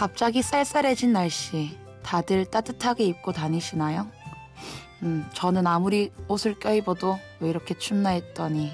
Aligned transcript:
갑자기 0.00 0.40
쌀쌀해진 0.40 1.12
날씨, 1.12 1.76
다들 2.02 2.46
따뜻하게 2.46 3.04
입고 3.04 3.32
다니시나요? 3.32 4.10
음, 5.02 5.28
저는 5.34 5.66
아무리 5.66 6.10
옷을 6.26 6.58
껴입어도 6.58 7.18
왜 7.40 7.50
이렇게 7.50 7.74
춥나 7.76 8.08
했더니 8.08 8.72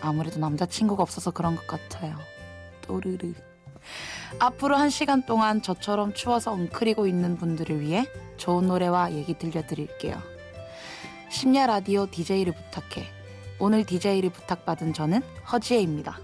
아무래도 0.00 0.38
남자친구가 0.38 1.02
없어서 1.02 1.32
그런 1.32 1.56
것 1.56 1.66
같아요. 1.66 2.16
또르르. 2.82 3.34
앞으로 4.38 4.76
한 4.76 4.88
시간 4.88 5.26
동안 5.26 5.62
저처럼 5.62 6.14
추워서 6.14 6.52
웅크리고 6.52 7.08
있는 7.08 7.36
분들을 7.36 7.80
위해 7.80 8.06
좋은 8.36 8.68
노래와 8.68 9.14
얘기 9.14 9.36
들려드릴게요. 9.36 10.16
심야 11.28 11.66
라디오 11.66 12.06
DJ를 12.08 12.52
부탁해. 12.52 13.04
오늘 13.58 13.84
DJ를 13.84 14.30
부탁받은 14.30 14.94
저는 14.94 15.22
허지혜입니다. 15.50 16.20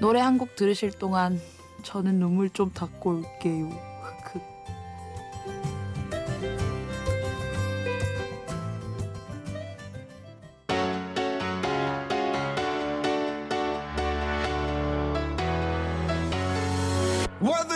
노래 0.00 0.18
한 0.18 0.38
곡 0.38 0.56
들으실 0.56 0.90
동안 0.90 1.40
저는 1.84 2.18
눈물 2.18 2.50
좀 2.50 2.72
닦고 2.72 3.10
올게요. 3.10 3.94
Well, 17.40 17.74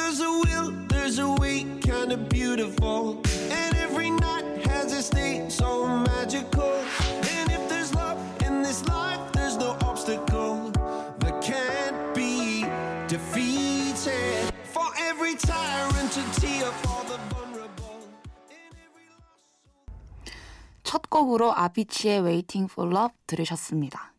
첫 21.18 21.24
곡으로 21.24 21.52
아비치의 21.52 22.20
Waiting 22.20 22.70
for 22.70 22.88
Love 22.88 23.12
들으셨습니다. 23.26 24.12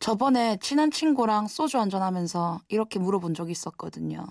저번에 0.00 0.58
친한 0.58 0.90
친구랑 0.90 1.48
소주 1.48 1.78
한잔하면서 1.78 2.60
이렇게 2.68 2.98
물어본 2.98 3.32
적이 3.32 3.52
있었거든요. 3.52 4.26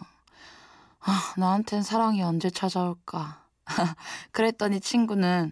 아, 1.00 1.34
나한텐 1.36 1.82
사랑이 1.82 2.22
언제 2.22 2.52
찾아올까? 2.52 3.44
그랬더니 4.34 4.80
친구는 4.80 5.52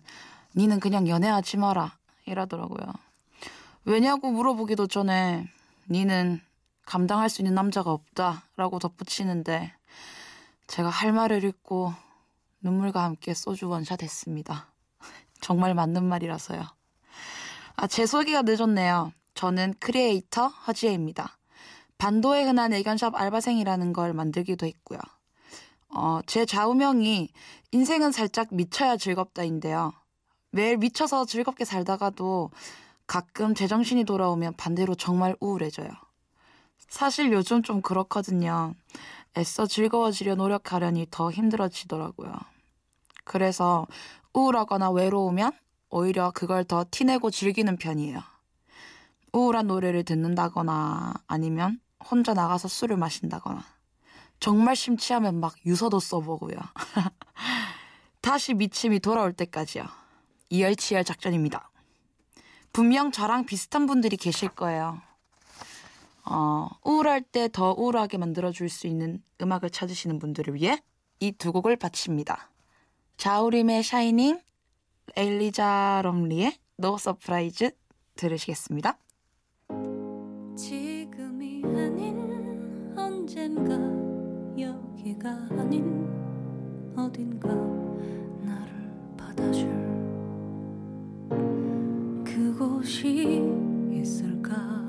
니는 0.56 0.80
그냥 0.80 1.08
연애하지 1.08 1.58
마라 1.58 1.98
이러더라고요. 2.28 2.86
왜냐고 3.86 4.30
물어보기도 4.30 4.86
전에 4.86 5.50
니는 5.90 6.40
감당할 6.86 7.30
수 7.30 7.42
있는 7.42 7.56
남자가 7.56 7.92
없다 7.92 8.44
라고 8.58 8.78
덧붙이는데 8.78 9.74
제가 10.68 10.88
할 10.88 11.14
말을 11.14 11.44
읽고 11.44 11.96
눈물과 12.62 13.04
함께 13.04 13.34
소주 13.34 13.68
원샷 13.70 14.04
했습니다. 14.04 14.68
정말 15.46 15.76
맞는 15.76 16.04
말이라서요. 16.04 16.64
아, 17.76 17.86
제 17.86 18.08
소개가 18.08 18.42
늦었네요. 18.42 19.12
저는 19.36 19.76
크리에이터 19.80 20.48
허지혜입니다. 20.48 21.38
반도에 22.00 22.46
흔한 22.46 22.74
애견샵 22.74 23.14
알바생이라는 23.14 23.94
걸 23.94 24.14
만들기도 24.14 24.66
했고요. 24.66 24.98
어, 25.90 26.20
제 26.26 26.48
좌우명이 26.48 27.30
인생은 27.74 28.12
살짝 28.12 28.48
미쳐야 28.50 28.98
즐겁다인데요. 28.98 29.94
매일 30.50 30.78
미쳐서 30.78 31.26
즐겁게 31.26 31.64
살다가도 31.64 32.50
가끔 33.06 33.54
제정신이 33.54 34.04
돌아오면 34.04 34.56
반대로 34.56 34.96
정말 34.96 35.36
우울해져요. 35.40 35.90
사실 36.90 37.32
요즘 37.32 37.62
좀 37.62 37.84
그렇거든요. 37.84 38.74
애써 39.38 39.68
즐거워지려 39.68 40.34
노력하려니 40.34 41.06
더 41.12 41.30
힘들어지더라고요. 41.30 42.34
그래서 43.26 43.86
우울하거나 44.36 44.92
외로우면 44.92 45.54
오히려 45.90 46.32
그걸 46.32 46.66
더 46.66 46.86
티내고 46.92 47.32
즐기는 47.32 47.76
편이에요. 47.78 48.22
우울한 49.32 49.68
노래를 49.68 50.04
듣는다거나 50.04 51.14
아니면 51.28 51.80
혼자 52.12 52.34
나가서 52.34 52.68
술을 52.68 52.98
마신다거나 52.98 53.64
정말 54.40 54.76
심취하면 54.76 55.40
막 55.40 55.56
유서도 55.66 56.00
써보고요. 56.00 56.58
다시 58.22 58.54
미침이 58.54 59.00
돌아올 59.00 59.32
때까지요. 59.34 59.86
이열치열 60.50 61.06
작전입니다. 61.06 61.72
분명 62.74 63.12
저랑 63.12 63.46
비슷한 63.46 63.86
분들이 63.88 64.18
계실 64.18 64.50
거예요. 64.50 65.02
어, 66.26 66.70
우울할 66.84 67.22
때 67.22 67.48
더 67.48 67.72
우울하게 67.72 68.18
만들어줄 68.18 68.68
수 68.68 68.88
있는 68.88 69.24
음악을 69.42 69.70
찾으시는 69.70 70.20
분들을 70.20 70.56
위해 70.56 70.82
이 71.22 71.32
두 71.32 71.54
곡을 71.54 71.78
바칩니다. 71.78 72.50
자우림의 73.18 73.84
Shining, 73.84 74.40
엘리자 75.16 76.02
럼리의 76.04 76.54
No 76.78 76.98
Surprises 76.98 77.72
들으시겠습니다. 78.16 78.98
지금이 80.58 81.64
아닌 81.64 82.94
언젠가 82.98 83.74
여기가 84.60 85.30
아닌 85.52 86.10
어딘가 86.98 87.54
나를 88.44 89.16
받아줄 89.18 89.70
그곳이 92.26 93.42
있을까 93.92 94.85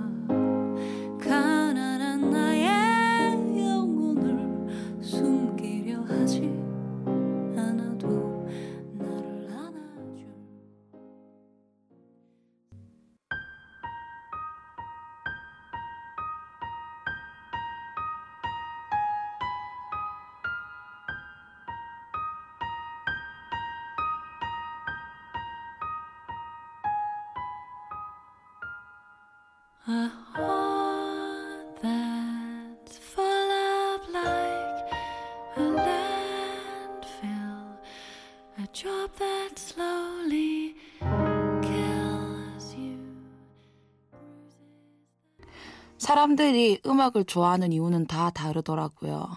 사람들이 45.98 46.80
음악을 46.84 47.24
좋아하는 47.24 47.72
이유는 47.72 48.08
다 48.08 48.30
다르더라고요. 48.30 49.28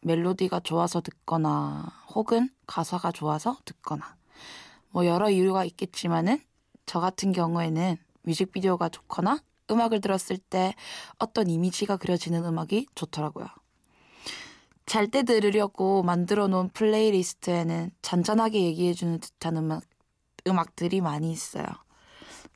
멜로디가 0.00 0.60
좋아서 0.60 1.00
듣거나 1.00 1.92
혹은 2.12 2.50
가사가 2.66 3.12
좋아서 3.12 3.56
듣거나 3.64 4.16
뭐 4.90 5.06
여러 5.06 5.30
이유가 5.30 5.64
있겠지만은 5.64 6.40
저 6.86 6.98
같은 6.98 7.30
경우에는 7.30 7.96
뮤직비디오가 8.22 8.88
좋거나 8.88 9.38
음악을 9.70 10.00
들었을 10.00 10.38
때 10.38 10.74
어떤 11.18 11.48
이미지가 11.48 11.96
그려지는 11.96 12.44
음악이 12.44 12.86
좋더라고요. 12.94 13.46
잘 14.86 15.08
때 15.08 15.22
들으려고 15.22 16.02
만들어 16.02 16.48
놓은 16.48 16.70
플레이리스트에는 16.70 17.90
잔잔하게 18.02 18.62
얘기해주는 18.62 19.20
듯한 19.20 19.56
음악, 19.56 19.84
음악들이 20.46 21.00
많이 21.00 21.30
있어요. 21.30 21.66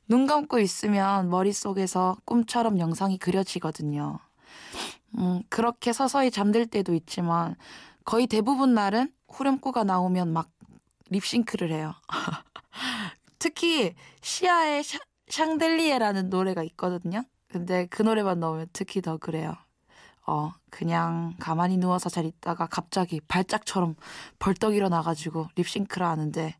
눈 0.07 0.27
감고 0.27 0.59
있으면 0.59 1.29
머릿속에서 1.29 2.15
꿈처럼 2.25 2.79
영상이 2.79 3.17
그려지거든요. 3.17 4.19
음, 5.17 5.41
그렇게 5.49 5.93
서서히 5.93 6.31
잠들 6.31 6.67
때도 6.67 6.93
있지만 6.93 7.55
거의 8.03 8.27
대부분 8.27 8.73
날은 8.73 9.11
후렴구가 9.29 9.83
나오면 9.83 10.31
막 10.31 10.49
립싱크를 11.09 11.71
해요. 11.71 11.93
특히 13.39 13.95
시아의 14.21 14.83
샤, 14.83 14.99
샹델리에라는 15.29 16.29
노래가 16.29 16.63
있거든요. 16.63 17.23
근데 17.47 17.87
그 17.87 18.01
노래만 18.01 18.39
넣으면 18.39 18.67
특히 18.73 19.01
더 19.01 19.17
그래요. 19.17 19.55
어, 20.25 20.53
그냥 20.69 21.35
가만히 21.39 21.77
누워서 21.77 22.09
잘 22.09 22.25
있다가 22.25 22.67
갑자기 22.67 23.21
발작처럼 23.21 23.95
벌떡 24.39 24.75
일어나가지고 24.75 25.47
립싱크를 25.55 26.05
하는데 26.05 26.55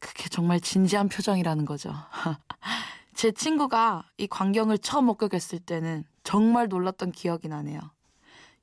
그게 0.00 0.28
정말 0.28 0.60
진지한 0.60 1.08
표정이라는 1.08 1.64
거죠. 1.64 1.94
제 3.14 3.30
친구가 3.30 4.10
이 4.18 4.26
광경을 4.26 4.78
처음 4.78 5.06
목격했을 5.06 5.60
때는 5.60 6.04
정말 6.24 6.68
놀랐던 6.68 7.12
기억이 7.12 7.48
나네요. 7.48 7.80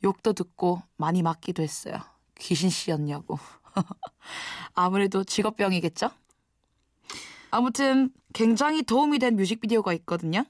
욕도 0.03 0.33
듣고 0.33 0.81
많이 0.97 1.21
맞기도 1.21 1.63
했어요. 1.63 1.95
귀신 2.37 2.69
씨였냐고. 2.69 3.39
아무래도 4.73 5.23
직업병이겠죠? 5.23 6.09
아무튼 7.51 8.11
굉장히 8.33 8.83
도움이 8.83 9.19
된 9.19 9.35
뮤직비디오가 9.35 9.93
있거든요. 9.93 10.45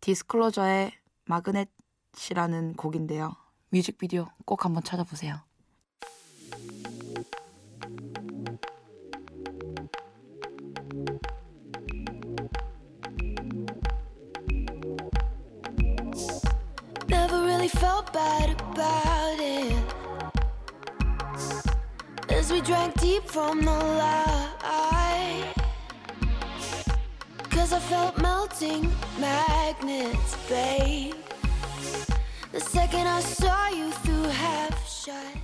디스클로저의 0.00 0.92
마그넷이라는 1.26 2.74
곡인데요. 2.74 3.36
뮤직비디오 3.70 4.28
꼭 4.44 4.64
한번 4.64 4.82
찾아보세요. 4.82 5.40
Cause 27.70 27.86
I 27.86 27.88
felt 27.88 28.18
melting 28.18 28.90
magnets, 29.20 30.36
babe 30.48 31.14
The 32.50 32.58
second 32.58 33.06
I 33.06 33.20
saw 33.20 33.68
you 33.68 33.92
through 34.02 34.28
half 34.28 34.74
shut 34.88 35.40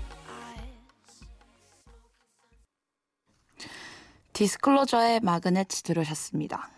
디스클로저의 4.33 5.21
마그넷 5.21 5.69
들으셨습니다. 5.69 6.69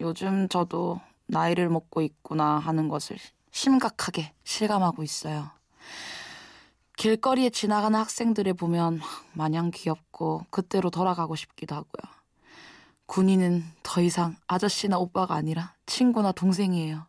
요즘 0.00 0.48
저도 0.48 1.00
나이를 1.26 1.68
먹고 1.68 2.00
있구나 2.00 2.58
하는 2.58 2.88
것을 2.88 3.18
심각하게 3.52 4.32
실감하고 4.42 5.04
있어요. 5.04 5.48
길거리에 6.96 7.50
지나가는 7.50 7.96
학생들을 7.96 8.54
보면 8.54 9.00
마냥 9.32 9.70
귀엽고 9.72 10.46
그때로 10.50 10.90
돌아가고 10.90 11.36
싶기도 11.36 11.76
하고요. 11.76 12.15
군인은 13.06 13.64
더 13.82 14.00
이상 14.00 14.36
아저씨나 14.46 14.98
오빠가 14.98 15.34
아니라 15.34 15.74
친구나 15.86 16.32
동생이에요. 16.32 17.06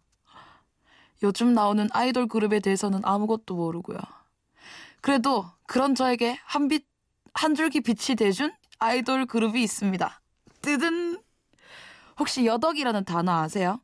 요즘 1.23 1.53
나오는 1.53 1.87
아이돌 1.91 2.27
그룹에 2.27 2.59
대해서는 2.59 3.01
아무것도 3.03 3.55
모르고요. 3.55 3.97
그래도 5.01 5.45
그런 5.65 5.95
저에게 5.95 6.39
한 6.45 6.67
빛, 6.67 6.85
한 7.33 7.55
줄기 7.55 7.81
빛이 7.81 8.15
돼준 8.15 8.53
아이돌 8.79 9.25
그룹이 9.25 9.61
있습니다. 9.63 10.21
뜨든! 10.61 11.21
혹시 12.19 12.45
여덕이라는 12.45 13.05
단어 13.05 13.31
아세요? 13.31 13.79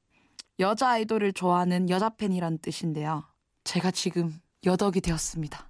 여자 0.59 0.89
아이돌을 0.89 1.33
좋아하는 1.33 1.89
여자 1.89 2.09
팬이란 2.09 2.59
뜻인데요. 2.59 3.23
제가 3.63 3.91
지금 3.91 4.39
여덕이 4.65 5.01
되었습니다. 5.01 5.69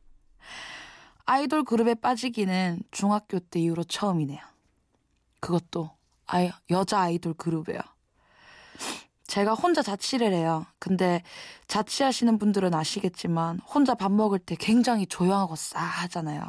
아이돌 1.26 1.64
그룹에 1.64 1.96
빠지기는 1.96 2.82
중학교 2.92 3.40
때 3.40 3.60
이후로 3.62 3.86
처음이네요. 3.86 4.42
그것도 5.40 5.92
아이, 6.34 6.52
여자 6.72 7.00
아이돌 7.00 7.36
그룹이에요. 7.36 7.80
제가 9.28 9.54
혼자 9.54 9.84
자취를 9.84 10.34
해요. 10.34 10.66
근데 10.80 11.22
자취하시는 11.68 12.40
분들은 12.40 12.74
아시겠지만 12.74 13.60
혼자 13.60 13.94
밥 13.94 14.12
먹을 14.12 14.40
때 14.40 14.56
굉장히 14.60 15.06
조용하고 15.06 15.56
싸하잖아요. 15.56 16.44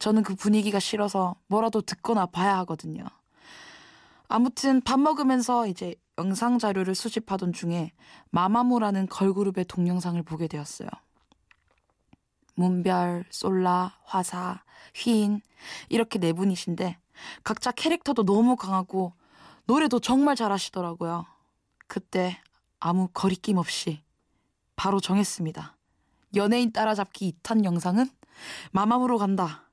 저는 0.00 0.24
그 0.24 0.34
분위기가 0.34 0.80
싫어서 0.80 1.36
뭐라도 1.46 1.80
듣거나 1.80 2.26
봐야 2.26 2.58
하거든요. 2.58 3.04
아무튼 4.26 4.80
밥 4.80 4.98
먹으면서 4.98 5.68
이제 5.68 5.94
영상 6.18 6.58
자료를 6.58 6.96
수집하던 6.96 7.52
중에 7.52 7.92
마마무라는 8.30 9.06
걸그룹의 9.06 9.66
동영상을 9.66 10.20
보게 10.24 10.48
되었어요. 10.48 10.88
문별, 12.56 13.26
솔라, 13.30 13.96
화사, 14.02 14.64
휘인 14.92 15.40
이렇게 15.88 16.18
네 16.18 16.32
분이신데 16.32 16.98
각자 17.44 17.70
캐릭터도 17.72 18.24
너무 18.24 18.56
강하고 18.56 19.12
노래도 19.64 20.00
정말 20.00 20.36
잘하시더라고요. 20.36 21.26
그때 21.86 22.40
아무 22.80 23.08
거리낌 23.12 23.58
없이 23.58 24.02
바로 24.76 25.00
정했습니다. 25.00 25.76
연예인 26.36 26.72
따라잡기 26.72 27.34
2탄 27.42 27.64
영상은 27.64 28.08
마마무로 28.72 29.18
간다. 29.18 29.68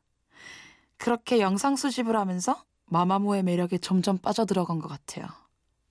그렇게 0.98 1.40
영상 1.40 1.76
수집을 1.76 2.16
하면서 2.16 2.64
마마무의 2.86 3.44
매력에 3.44 3.78
점점 3.78 4.18
빠져들어간 4.18 4.80
것 4.80 4.88
같아요. 4.88 5.28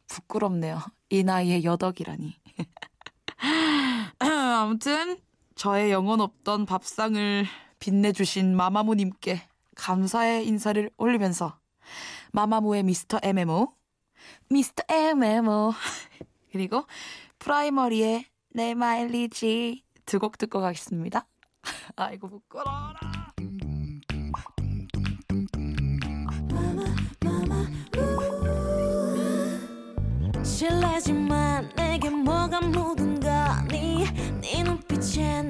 부끄럽네요. 0.09 0.81
이 1.11 1.23
나이에 1.23 1.65
여덕이라니. 1.65 2.35
아무튼 4.19 5.19
저의 5.55 5.93
영혼 5.93 6.21
없던 6.21 6.67
밥상을 6.67 7.47
빛내주신 7.79 8.57
마마무님께 8.57 9.43
감사의 9.77 10.47
인사를 10.47 10.91
올리면서 10.97 11.59
마마무의 12.33 12.83
미스터 12.83 13.19
MMO, 13.23 13.75
미스터 14.51 14.83
MMO 14.89 15.73
그리고 16.53 16.87
프라이머리의 17.39 18.27
내 18.51 18.75
마일리지 18.75 19.83
두 20.07 20.19
곡 20.19 20.39
듣고 20.39 20.61
가겠습니다. 20.61 21.27
아이고 21.97 22.29
부끄러워라. 22.29 23.33
실례지만 30.45 31.71
내게 31.75 32.11
뭐가 32.11 32.61
묻은 32.61 33.21
거니 33.21 34.05
네 34.41 34.63
눈빛에 34.63 35.43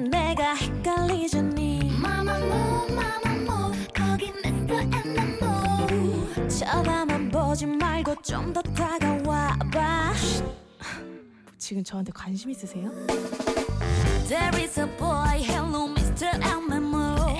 좀 8.35 8.51
더 8.51 8.61
다가와 8.61 9.55
봐 9.71 10.13
지금 11.57 11.81
저한테 11.83 12.11
관심 12.11 12.51
있으세요? 12.51 12.91
There 14.27 14.61
is 14.61 14.77
a 14.77 14.87
boy, 14.97 15.41
hello 15.41 15.87
Mr. 15.87 16.27
MMO 16.43 17.39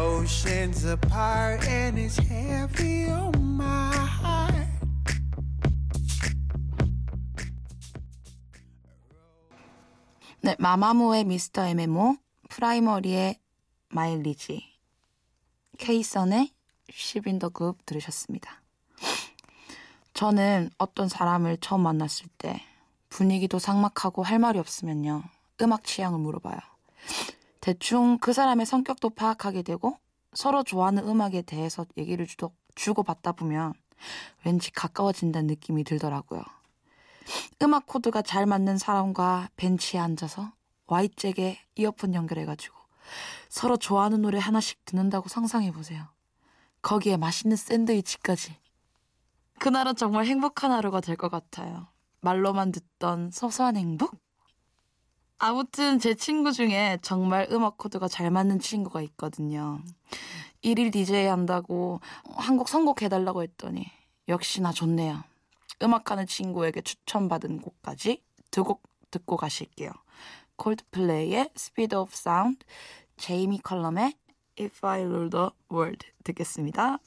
oceans 0.00 0.84
apart 0.86 1.66
and 1.68 1.98
it's 1.98 2.16
heavy 2.16 3.10
on 3.10 3.32
my 3.36 3.94
heart. 3.94 4.68
네, 10.40 10.56
마마무의 10.58 11.24
미스터 11.24 11.66
MMO, 11.66 12.16
프라이머리의 12.48 13.38
마일리지, 13.90 14.64
케이선의 15.78 16.50
시빈더 16.90 17.50
그룹 17.50 17.84
들으셨습니다. 17.84 18.62
저는 20.14 20.70
어떤 20.78 21.08
사람을 21.08 21.58
처음 21.60 21.82
만났을 21.82 22.26
때 22.38 22.62
분위기도 23.10 23.58
삭막하고 23.58 24.22
할 24.22 24.38
말이 24.38 24.58
없으면요. 24.58 25.22
음악 25.60 25.84
취향을 25.84 26.18
물어봐요. 26.18 26.58
대충 27.60 28.18
그 28.18 28.32
사람의 28.32 28.66
성격도 28.66 29.10
파악하게 29.10 29.62
되고 29.62 29.96
서로 30.32 30.62
좋아하는 30.62 31.06
음악에 31.06 31.42
대해서 31.42 31.84
얘기를 31.96 32.26
주도, 32.26 32.52
주고받다 32.74 33.32
보면 33.32 33.74
왠지 34.44 34.70
가까워진다는 34.70 35.46
느낌이 35.48 35.84
들더라고요. 35.84 36.42
음악 37.62 37.86
코드가 37.86 38.22
잘 38.22 38.46
맞는 38.46 38.78
사람과 38.78 39.48
벤치에 39.56 40.00
앉아서 40.00 40.52
Y잭에 40.86 41.58
이어폰 41.76 42.14
연결해가지고 42.14 42.76
서로 43.48 43.76
좋아하는 43.76 44.22
노래 44.22 44.38
하나씩 44.38 44.84
듣는다고 44.84 45.28
상상해보세요. 45.28 46.06
거기에 46.82 47.16
맛있는 47.16 47.56
샌드위치까지. 47.56 48.56
그날은 49.58 49.94
정말 49.96 50.24
행복한 50.26 50.72
하루가 50.72 51.00
될 51.00 51.16
것 51.16 51.28
같아요. 51.30 51.88
말로만 52.22 52.72
듣던 52.72 53.30
소소한 53.30 53.76
행복? 53.76 54.16
아무튼 55.42 55.98
제 55.98 56.14
친구 56.14 56.52
중에 56.52 56.98
정말 57.00 57.48
음악 57.50 57.78
코드가 57.78 58.08
잘 58.08 58.30
맞는 58.30 58.58
친구가 58.60 59.00
있거든요. 59.02 59.80
일일 60.60 60.90
DJ 60.90 61.26
한다고 61.28 62.00
한 62.36 62.58
곡 62.58 62.68
선곡해달라고 62.68 63.42
했더니 63.42 63.90
역시나 64.28 64.72
좋네요. 64.72 65.24
음악하는 65.82 66.26
친구에게 66.26 66.82
추천받은 66.82 67.62
곡까지 67.62 68.22
두 68.50 68.64
곡 68.64 68.82
듣고 69.10 69.38
가실게요. 69.38 69.90
콜드플레이의 70.56 71.48
Speed 71.56 71.96
of 71.96 72.12
Sound, 72.14 72.58
제이미 73.16 73.58
컬럼의 73.58 74.12
If 74.60 74.86
I 74.86 75.00
Ruled 75.00 75.30
the 75.30 75.48
World 75.72 76.06
듣겠습니다. 76.22 76.98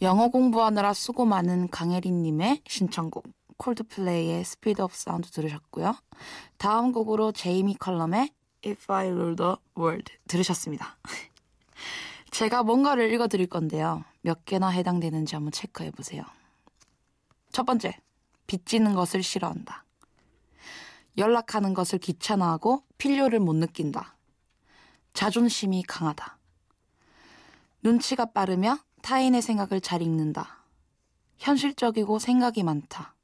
영어 0.00 0.28
공부하느라 0.28 0.94
수고 0.94 1.24
많은 1.24 1.68
강혜린님의 1.70 2.62
신청곡 2.68 3.26
콜드플레이의 3.56 4.44
Speed 4.44 4.80
of 4.80 4.92
Sound 4.92 5.28
들으셨고요. 5.30 5.96
다음 6.56 6.92
곡으로 6.92 7.32
제이미 7.32 7.74
컬럼의 7.74 8.30
If 8.64 8.92
I 8.92 9.08
Ruled 9.08 9.34
the 9.34 9.54
World 9.76 10.12
들으셨습니다. 10.28 10.98
제가 12.30 12.62
뭔가를 12.62 13.12
읽어드릴 13.12 13.48
건데요. 13.48 14.04
몇 14.22 14.44
개나 14.44 14.68
해당되는지 14.68 15.34
한번 15.34 15.50
체크해보세요. 15.50 16.22
첫 17.50 17.64
번째, 17.64 17.96
빚지는 18.46 18.94
것을 18.94 19.24
싫어한다. 19.24 19.84
연락하는 21.16 21.74
것을 21.74 21.98
귀찮아하고 21.98 22.84
필요를 22.98 23.40
못 23.40 23.54
느낀다. 23.56 24.16
자존심이 25.12 25.82
강하다. 25.82 26.38
눈치가 27.82 28.26
빠르며 28.26 28.78
타인의 29.08 29.40
생각을 29.40 29.80
잘 29.80 30.02
읽는다. 30.02 30.58
현실적이고 31.38 32.18
생각이 32.18 32.62
많다. 32.62 33.14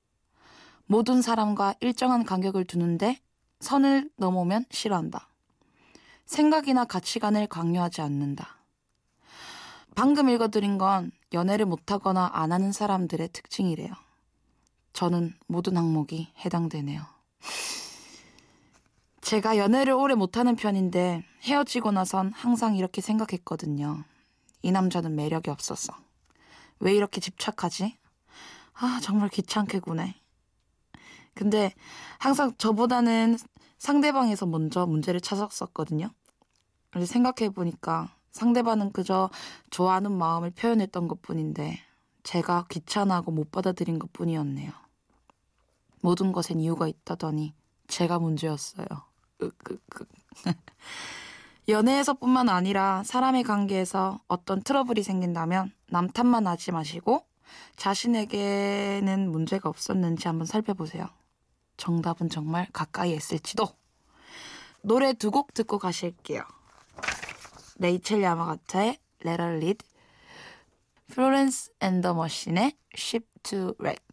모든 0.87 1.21
사람과 1.21 1.75
일정한 1.81 2.25
간격을 2.25 2.65
두는데 2.65 3.21
선을 3.61 4.09
넘으면 4.17 4.65
싫어한다. 4.71 5.29
생각이나 6.25 6.87
가치관을 6.87 7.49
강요하지 7.49 8.01
않는다. 8.01 8.57
방금 9.95 10.31
읽어드린 10.31 10.79
건 10.79 11.13
연애를 11.35 11.67
못하거나 11.67 12.31
안 12.33 12.53
하는 12.53 12.73
사람들의 12.73 13.29
특징이래요. 13.35 13.93
저는 14.95 15.35
모든 15.49 15.77
항목이 15.77 16.33
해당되네요. 16.47 17.03
제가 19.21 19.59
연애를 19.59 19.93
오래 19.93 20.15
못하는 20.15 20.57
편인데 20.57 21.27
헤어지고 21.43 21.93
나선 21.93 22.33
항상 22.33 22.75
이렇게 22.75 23.03
생각했거든요. 23.03 24.03
이 24.65 24.73
남자는 24.73 25.15
매력이 25.15 25.51
없었어. 25.51 25.95
왜 26.81 26.95
이렇게 26.95 27.21
집착하지? 27.21 27.99
아, 28.73 28.99
정말 29.03 29.29
귀찮게 29.29 29.81
구네. 29.81 30.15
근데 31.35 31.75
항상 32.19 32.55
저보다는 32.57 33.37
상대방에서 33.77 34.47
먼저 34.47 34.87
문제를 34.87 35.21
찾았었거든요. 35.21 36.09
그래서 36.91 37.13
생각해보니까 37.13 38.17
상대방은 38.31 38.93
그저 38.93 39.29
좋아하는 39.69 40.13
마음을 40.13 40.51
표현했던 40.53 41.09
것 41.09 41.21
뿐인데 41.21 41.79
제가 42.23 42.65
귀찮아하고 42.71 43.33
못 43.33 43.51
받아들인 43.51 43.99
것 43.99 44.15
뿐이었네요. 44.15 44.73
모든 46.01 46.33
것엔 46.33 46.59
이유가 46.59 46.89
있다더니 46.89 47.55
제가 47.87 48.19
문제였어요. 48.19 48.87
으끄끄. 49.43 50.07
연애에서뿐만 51.69 52.49
아니라 52.49 53.03
사람의 53.05 53.43
관계에서 53.45 54.21
어떤 54.29 54.63
트러블이 54.63 55.03
생긴다면 55.03 55.73
남 55.89 56.09
탓만 56.09 56.47
하지 56.47 56.73
마시고 56.73 57.25
자신에게는 57.77 59.31
문제가 59.31 59.69
없었는지 59.69 60.29
한번 60.29 60.47
살펴보세요. 60.47 61.09
정답은 61.77 62.29
정말 62.29 62.67
가까이에 62.73 63.15
있을지도. 63.17 63.69
노래 64.83 65.15
두 65.15 65.31
곡 65.31 65.55
듣고 65.55 65.79
가실게요. 65.79 66.43
레이첼 67.79 68.23
야마가타의 68.23 68.99
Let 69.25 69.43
Her 69.43 69.57
Lead, 69.57 69.85
플로렌스 71.09 71.71
앤더 71.81 72.15
머신의 72.15 72.73
Ship 72.95 73.27
to 73.43 73.75
Wreck. 73.79 74.05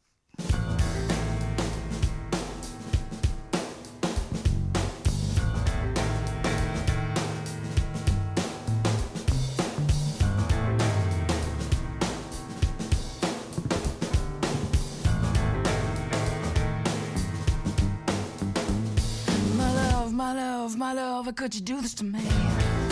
Love, 20.94 21.26
how 21.26 21.32
could 21.32 21.56
you 21.56 21.62
do 21.62 21.82
this 21.82 21.94
to 21.96 22.04
me? 22.04 22.91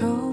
달 0.00 0.29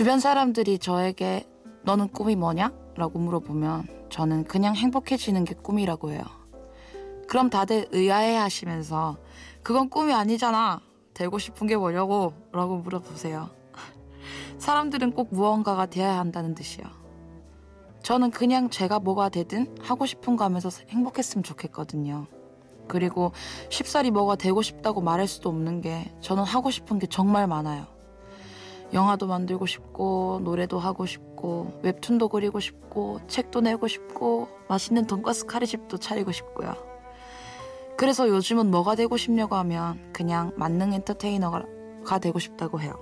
주변 0.00 0.18
사람들이 0.18 0.78
저에게 0.78 1.46
너는 1.82 2.08
꿈이 2.08 2.34
뭐냐? 2.34 2.72
라고 2.96 3.18
물어보면 3.18 4.06
저는 4.08 4.44
그냥 4.44 4.74
행복해지는 4.74 5.44
게 5.44 5.54
꿈이라고 5.54 6.12
해요. 6.12 6.22
그럼 7.28 7.50
다들 7.50 7.86
의아해 7.92 8.34
하시면서 8.34 9.18
그건 9.62 9.90
꿈이 9.90 10.14
아니잖아. 10.14 10.80
되고 11.12 11.38
싶은 11.38 11.66
게 11.66 11.76
뭐냐고? 11.76 12.32
라고 12.50 12.78
물어보세요. 12.78 13.50
사람들은 14.56 15.12
꼭 15.12 15.34
무언가가 15.34 15.84
되어야 15.84 16.18
한다는 16.18 16.54
듯이요. 16.54 16.86
저는 18.02 18.30
그냥 18.30 18.70
제가 18.70 19.00
뭐가 19.00 19.28
되든 19.28 19.76
하고 19.82 20.06
싶은 20.06 20.36
거 20.36 20.44
하면서 20.44 20.70
행복했으면 20.88 21.42
좋겠거든요. 21.42 22.26
그리고 22.88 23.32
쉽사리 23.68 24.10
뭐가 24.10 24.36
되고 24.36 24.62
싶다고 24.62 25.02
말할 25.02 25.28
수도 25.28 25.50
없는 25.50 25.82
게 25.82 26.10
저는 26.22 26.42
하고 26.44 26.70
싶은 26.70 26.98
게 26.98 27.06
정말 27.06 27.46
많아요. 27.46 27.99
영화도 28.92 29.26
만들고 29.26 29.66
싶고 29.66 30.40
노래도 30.42 30.78
하고 30.78 31.06
싶고 31.06 31.80
웹툰도 31.82 32.28
그리고 32.28 32.60
싶고 32.60 33.20
책도 33.28 33.60
내고 33.60 33.88
싶고 33.88 34.48
맛있는 34.68 35.06
돈가스 35.06 35.46
카레집도 35.46 35.98
차리고 35.98 36.32
싶고요. 36.32 36.74
그래서 37.96 38.28
요즘은 38.28 38.70
뭐가 38.70 38.94
되고 38.94 39.16
싶냐고 39.16 39.56
하면 39.56 40.12
그냥 40.12 40.52
만능 40.56 40.92
엔터테이너가 40.94 41.64
되고 42.20 42.38
싶다고 42.38 42.80
해요. 42.80 42.94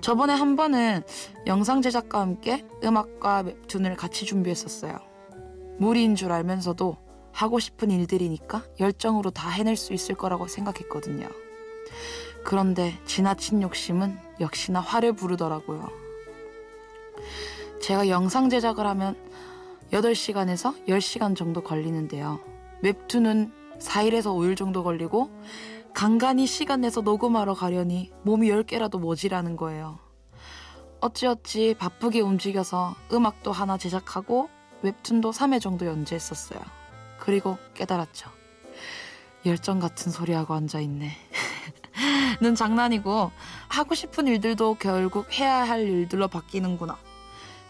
저번에 0.00 0.32
한 0.32 0.56
번은 0.56 1.02
영상 1.46 1.82
제작과 1.82 2.20
함께 2.20 2.64
음악과 2.84 3.40
웹툰을 3.40 3.96
같이 3.96 4.24
준비했었어요. 4.24 4.98
무리인 5.78 6.14
줄 6.14 6.30
알면서도 6.30 6.96
하고 7.32 7.58
싶은 7.58 7.90
일들이니까 7.90 8.64
열정으로 8.78 9.30
다 9.30 9.48
해낼 9.48 9.76
수 9.76 9.92
있을 9.92 10.14
거라고 10.14 10.46
생각했거든요. 10.48 11.28
그런데 12.44 12.98
지나친 13.04 13.62
욕심은 13.62 14.18
역시나 14.40 14.80
화를 14.80 15.12
부르더라고요. 15.12 15.88
제가 17.80 18.08
영상 18.08 18.48
제작을 18.48 18.86
하면 18.86 19.16
8시간에서 19.92 20.86
10시간 20.86 21.36
정도 21.36 21.62
걸리는데요. 21.62 22.40
웹툰은 22.82 23.52
4일에서 23.78 24.34
5일 24.36 24.56
정도 24.56 24.82
걸리고 24.82 25.30
간간히 25.94 26.46
시간 26.46 26.82
내서 26.82 27.00
녹음하러 27.00 27.54
가려니 27.54 28.12
몸이 28.22 28.48
10개라도 28.48 29.00
모지라는 29.00 29.56
거예요. 29.56 29.98
어찌어찌 31.00 31.74
바쁘게 31.78 32.20
움직여서 32.20 32.96
음악도 33.12 33.52
하나 33.52 33.78
제작하고 33.78 34.48
웹툰도 34.82 35.30
3회 35.30 35.60
정도 35.60 35.86
연재했었어요. 35.86 36.60
그리고 37.18 37.56
깨달았죠. 37.74 38.30
열정 39.46 39.78
같은 39.78 40.10
소리하고 40.12 40.54
앉아있네. 40.54 41.10
는 42.40 42.54
장난이고 42.54 43.30
하고 43.68 43.94
싶은 43.94 44.26
일들도 44.26 44.76
결국 44.80 45.32
해야 45.38 45.64
할 45.64 45.82
일들로 45.82 46.28
바뀌는구나. 46.28 46.96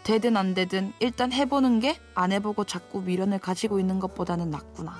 되든 0.04 0.36
안 0.36 0.54
되든 0.54 0.92
일단 1.00 1.32
해보는 1.32 1.80
게 1.80 1.98
안 2.14 2.32
해보고 2.32 2.64
자꾸 2.64 3.00
미련을 3.02 3.38
가지고 3.38 3.78
있는 3.78 4.00
것보다는 4.00 4.50
낫구나. 4.50 4.96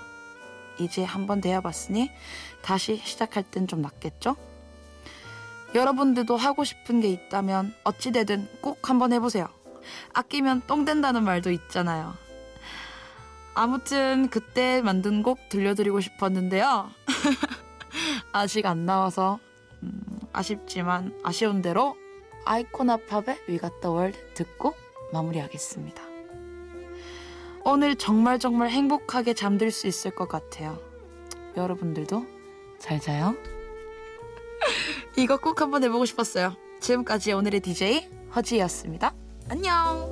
이제 0.78 1.02
한번 1.02 1.40
대해봤으니 1.40 2.10
다시 2.62 3.00
시작할 3.04 3.42
땐 3.42 3.66
좀 3.66 3.82
낫겠죠? 3.82 4.36
여러분들도 5.74 6.36
하고 6.36 6.62
싶은 6.64 7.00
게 7.00 7.08
있다면 7.08 7.74
어찌되든 7.84 8.48
꼭 8.60 8.88
한번 8.88 9.12
해보세요. 9.12 9.48
아끼면 10.14 10.62
똥 10.66 10.84
된다는 10.84 11.24
말도 11.24 11.50
있잖아요. 11.50 12.14
아무튼 13.54 14.28
그때 14.30 14.80
만든 14.82 15.22
곡 15.24 15.48
들려드리고 15.48 16.00
싶었는데요. 16.00 16.90
아직 18.38 18.66
안 18.66 18.86
나와서 18.86 19.38
음, 19.82 20.00
아쉽지만 20.32 21.18
아쉬운 21.22 21.62
대로 21.62 21.96
아이코나 22.44 22.96
팝의 22.96 23.38
We 23.48 23.58
Got 23.58 23.74
the 23.80 23.94
World 23.94 24.18
듣고 24.34 24.74
마무리하겠습니다. 25.12 26.02
오늘 27.64 27.96
정말 27.96 28.38
정말 28.38 28.70
행복하게 28.70 29.34
잠들 29.34 29.70
수 29.70 29.86
있을 29.86 30.10
것 30.12 30.28
같아요. 30.28 30.78
여러분들도 31.56 32.26
잘 32.78 33.00
자요. 33.00 33.34
이거 35.16 35.36
꼭 35.36 35.60
한번 35.60 35.84
해보고 35.84 36.04
싶었어요. 36.06 36.54
지금까지 36.80 37.32
오늘의 37.32 37.60
DJ 37.60 38.08
허지였습니다. 38.34 39.14
안녕! 39.50 40.08